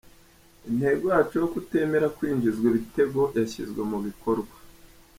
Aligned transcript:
Intego 0.69 1.03
yacu 1.13 1.33
yo 1.41 1.47
kutemera 1.53 2.13
kwinjizwa 2.17 2.65
ibitego 2.71 3.21
yashyizwe 3.37 3.81
mu 3.91 3.97
bikorwa. 4.05 4.55